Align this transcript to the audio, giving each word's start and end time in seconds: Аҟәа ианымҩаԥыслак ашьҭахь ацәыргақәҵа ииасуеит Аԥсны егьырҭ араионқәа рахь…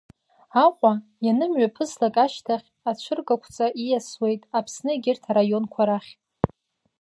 Аҟәа 0.63 0.91
ианымҩаԥыслак 1.25 2.15
ашьҭахь 2.23 2.67
ацәыргақәҵа 2.89 3.67
ииасуеит 3.83 4.41
Аԥсны 4.57 4.91
егьырҭ 4.95 5.23
араионқәа 5.31 5.83
рахь… 5.87 6.11